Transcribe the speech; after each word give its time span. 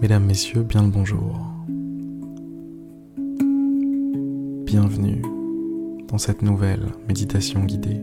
Mesdames, 0.00 0.24
Messieurs, 0.24 0.62
bien 0.62 0.82
le 0.82 0.88
bonjour. 0.88 1.38
Bienvenue 4.64 5.20
dans 6.08 6.16
cette 6.16 6.40
nouvelle 6.40 6.86
méditation 7.06 7.62
guidée. 7.64 8.00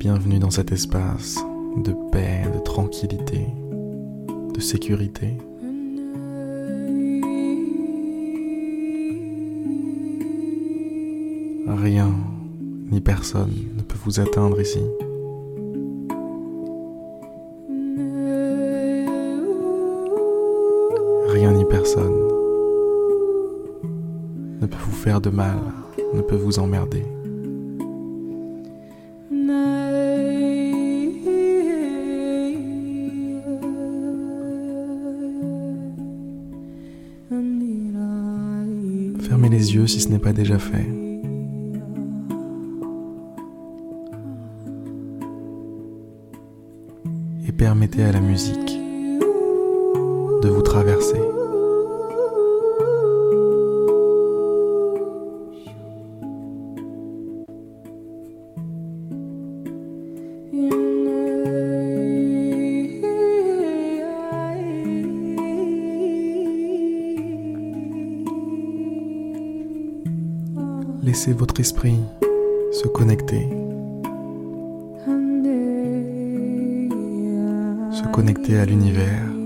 Bienvenue 0.00 0.40
dans 0.40 0.50
cet 0.50 0.72
espace 0.72 1.38
de 1.76 1.94
paix, 2.10 2.42
de 2.52 2.58
tranquillité, 2.58 3.46
de 4.52 4.60
sécurité. 4.60 5.38
Rien 11.68 12.12
ni 12.90 13.00
personne 13.00 13.52
ne 13.76 13.82
peut 13.82 13.98
vous 14.04 14.18
atteindre 14.18 14.60
ici. 14.60 14.80
Ni 21.50 21.64
personne 21.64 22.14
ne 24.60 24.66
peut 24.66 24.76
vous 24.86 24.92
faire 24.92 25.20
de 25.20 25.28
mal, 25.28 25.58
ne 26.14 26.20
peut 26.20 26.36
vous 26.36 26.60
emmerder. 26.60 27.02
Fermez 39.20 39.48
les 39.48 39.74
yeux 39.74 39.88
si 39.88 40.00
ce 40.00 40.08
n'est 40.10 40.20
pas 40.20 40.32
déjà 40.32 40.60
fait. 40.60 40.86
Et 47.48 47.52
permettez 47.52 48.04
à 48.04 48.12
la 48.12 48.20
musique 48.20 48.81
de 50.42 50.48
vous 50.48 50.62
traverser. 50.62 51.20
Laissez 71.02 71.32
votre 71.32 71.60
esprit 71.60 71.98
se 72.72 72.88
connecter, 72.88 73.48
se 77.92 78.10
connecter 78.12 78.58
à 78.58 78.64
l'univers. 78.64 79.41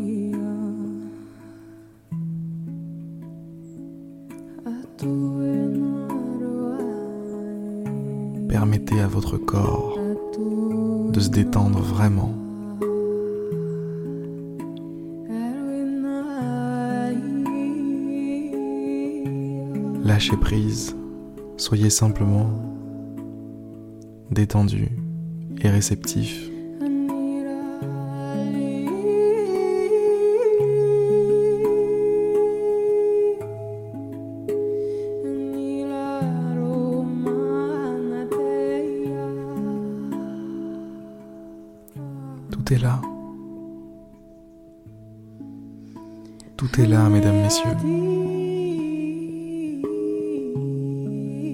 Vraiment. 11.64 12.32
Lâchez 20.04 20.36
prise, 20.36 20.94
soyez 21.56 21.90
simplement 21.90 22.48
détendu 24.30 24.88
et 25.62 25.68
réceptif. 25.68 26.50
Tout 42.66 42.74
est 42.74 42.78
là. 42.78 43.00
Tout 46.56 46.80
est 46.80 46.86
là, 46.86 47.08
mesdames, 47.08 47.40
messieurs. 47.40 47.77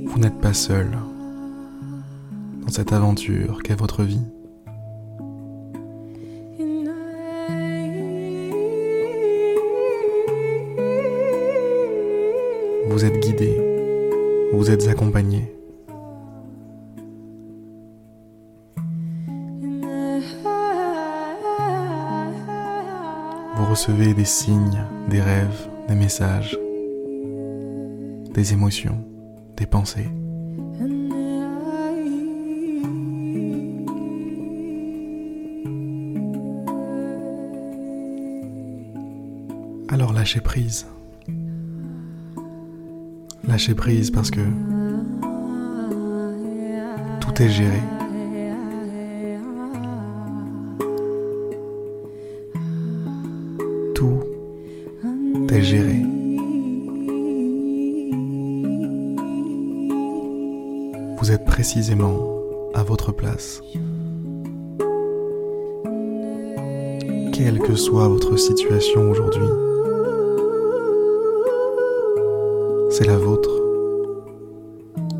Vous 0.06 0.18
n'êtes 0.18 0.40
pas 0.40 0.54
seul 0.54 0.88
dans 2.62 2.70
cette 2.70 2.94
aventure 2.94 3.62
qu'est 3.62 3.78
votre 3.78 4.04
vie. 4.04 4.24
Vous 12.88 13.04
êtes 13.04 13.20
guidé, 13.20 13.60
vous 14.54 14.70
êtes 14.70 14.88
accompagné. 14.88 15.52
Recevez 23.72 24.12
des 24.12 24.26
signes, 24.26 24.84
des 25.08 25.22
rêves, 25.22 25.66
des 25.88 25.94
messages, 25.94 26.58
des 28.34 28.52
émotions, 28.52 29.02
des 29.56 29.64
pensées. 29.64 30.10
Alors 39.88 40.12
lâchez 40.12 40.42
prise. 40.42 40.86
Lâchez 43.48 43.74
prise 43.74 44.10
parce 44.10 44.30
que 44.30 44.42
tout 47.20 47.42
est 47.42 47.48
géré. 47.48 47.80
Vous 61.22 61.30
êtes 61.30 61.44
précisément 61.44 62.18
à 62.74 62.82
votre 62.82 63.12
place. 63.12 63.62
Quelle 67.32 67.60
que 67.60 67.76
soit 67.76 68.08
votre 68.08 68.36
situation 68.36 69.08
aujourd'hui, 69.08 69.46
c'est 72.90 73.06
la 73.06 73.16
vôtre. 73.16 73.50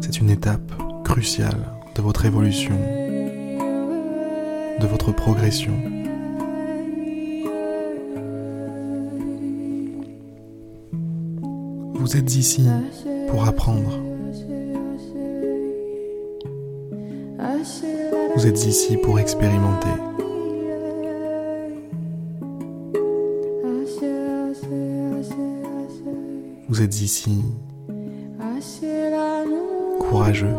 C'est 0.01 0.19
une 0.19 0.31
étape 0.31 0.73
cruciale 1.05 1.71
de 1.95 2.03
votre 2.03 2.25
évolution, 2.25 2.75
de 4.81 4.87
votre 4.89 5.13
progression. 5.13 5.75
Vous 11.95 12.17
êtes 12.17 12.35
ici 12.35 12.67
pour 13.29 13.45
apprendre. 13.47 14.12
Vous 18.35 18.47
êtes 18.47 18.67
ici 18.67 18.97
pour 18.97 19.21
expérimenter. 19.21 19.89
Vous 26.69 26.83
êtes 26.83 27.01
ici 27.01 27.43
courageux. 30.01 30.55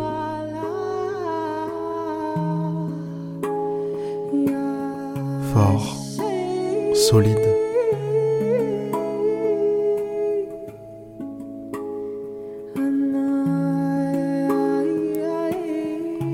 Fort, 5.53 5.97
solide. 6.95 7.52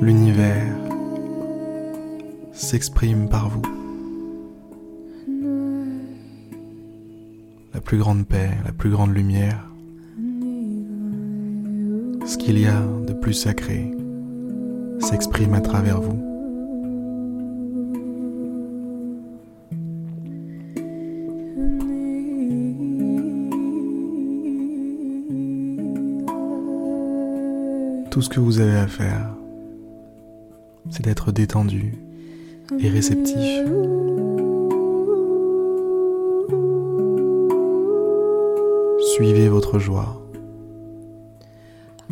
L'univers 0.02 0.76
s'exprime 2.54 3.28
par 3.28 3.50
vous. 3.50 3.62
La 7.74 7.82
plus 7.82 7.98
grande 7.98 8.26
paix, 8.26 8.50
la 8.66 8.72
plus 8.72 8.90
grande 8.90 9.14
lumière, 9.14 9.70
ce 12.26 12.38
qu'il 12.38 12.60
y 12.60 12.66
a 12.66 12.82
de 13.08 13.14
plus 13.14 13.34
sacré 13.34 13.92
s'exprime 15.00 15.54
à 15.54 15.62
travers 15.62 16.00
vous. 16.00 16.20
Tout 28.12 28.22
ce 28.22 28.30
que 28.30 28.40
vous 28.40 28.60
avez 28.60 28.78
à 28.78 28.88
faire, 28.88 29.39
c'est 30.90 31.04
d'être 31.04 31.32
détendu 31.32 31.96
et 32.80 32.90
réceptif. 32.90 33.64
Suivez 39.16 39.50
votre 39.50 39.80
joie. 39.80 40.22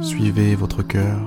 Suivez 0.02 0.56
votre 0.56 0.84
cœur. 0.84 1.20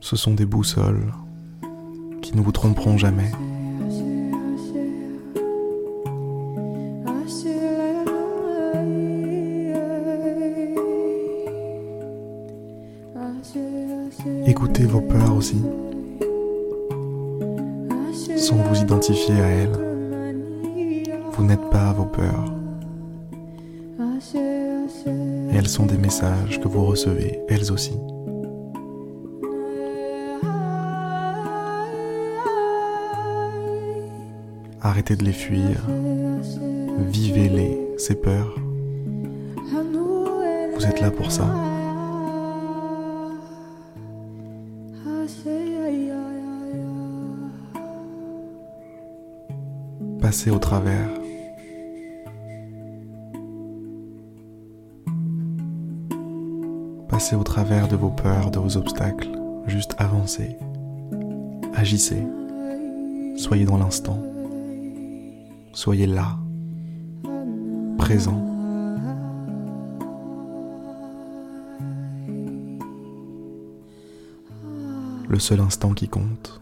Ce 0.00 0.16
sont 0.16 0.32
des 0.34 0.46
boussoles 0.46 1.12
qui 2.22 2.34
ne 2.34 2.40
vous 2.40 2.52
tromperont 2.52 2.96
jamais. 2.96 3.30
Écoutez 14.46 14.84
vos 14.84 15.00
peurs 15.00 15.36
aussi, 15.36 15.62
sans 18.36 18.56
vous 18.56 18.80
identifier 18.80 19.34
à 19.34 19.46
elles. 19.46 19.78
Vous 21.32 21.44
n'êtes 21.44 21.70
pas 21.70 21.92
vos 21.92 22.04
peurs. 22.04 22.52
Elles 25.52 25.68
sont 25.68 25.86
des 25.86 25.98
messages 25.98 26.60
que 26.60 26.68
vous 26.68 26.84
recevez, 26.84 27.40
elles 27.48 27.72
aussi. 27.72 27.92
Arrêtez 34.80 35.16
de 35.16 35.24
les 35.24 35.32
fuir. 35.32 35.86
Vivez-les, 37.10 37.78
ces 37.98 38.14
peurs. 38.14 38.56
Vous 40.74 40.86
êtes 40.86 41.00
là 41.00 41.10
pour 41.10 41.30
ça. 41.30 41.46
Passez 50.20 50.50
au 50.50 50.58
travers. 50.58 51.08
Passez 57.08 57.36
au 57.36 57.42
travers 57.42 57.88
de 57.88 57.96
vos 57.96 58.10
peurs, 58.10 58.50
de 58.50 58.58
vos 58.58 58.76
obstacles. 58.76 59.28
Juste 59.66 59.94
avancez. 59.98 60.56
Agissez. 61.74 62.26
Soyez 63.36 63.64
dans 63.64 63.78
l'instant. 63.78 64.20
Soyez 65.72 66.06
là, 66.06 66.36
présent. 67.98 68.44
Le 75.28 75.38
seul 75.38 75.60
instant 75.60 75.92
qui 75.92 76.08
compte 76.08 76.60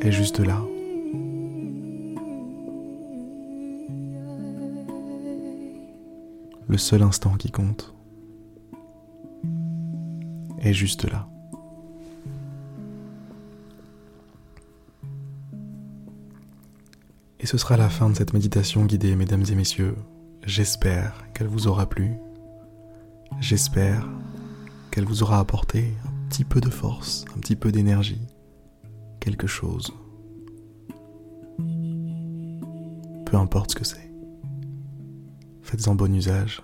est 0.00 0.12
juste 0.12 0.38
là. 0.38 0.60
Le 6.68 6.76
seul 6.76 7.02
instant 7.02 7.34
qui 7.36 7.50
compte 7.50 7.94
est 10.60 10.74
juste 10.74 11.10
là. 11.10 11.26
Et 17.40 17.46
ce 17.46 17.56
sera 17.56 17.76
la 17.76 17.88
fin 17.88 18.10
de 18.10 18.16
cette 18.16 18.34
méditation 18.34 18.84
guidée, 18.84 19.16
mesdames 19.16 19.44
et 19.50 19.54
messieurs. 19.54 19.96
J'espère 20.44 21.24
qu'elle 21.32 21.46
vous 21.46 21.68
aura 21.68 21.88
plu. 21.88 22.18
J'espère 23.40 24.06
qu'elle 24.90 25.04
vous 25.04 25.22
aura 25.22 25.38
apporté 25.38 25.94
un 26.04 26.28
petit 26.28 26.44
peu 26.44 26.60
de 26.60 26.68
force, 26.68 27.24
un 27.34 27.40
petit 27.40 27.56
peu 27.56 27.72
d'énergie, 27.72 28.26
quelque 29.20 29.46
chose. 29.46 29.92
Peu 33.24 33.36
importe 33.36 33.70
ce 33.70 33.76
que 33.76 33.84
c'est. 33.84 34.07
Faites-en 35.78 35.94
bon 35.94 36.12
usage. 36.12 36.60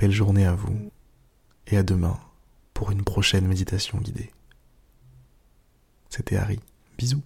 Belle 0.00 0.10
journée 0.10 0.46
à 0.46 0.56
vous 0.56 0.90
et 1.68 1.76
à 1.76 1.84
demain 1.84 2.18
pour 2.74 2.90
une 2.90 3.04
prochaine 3.04 3.46
méditation 3.46 3.98
guidée. 3.98 4.32
C'était 6.08 6.34
Harry. 6.34 6.58
Bisous. 6.98 7.22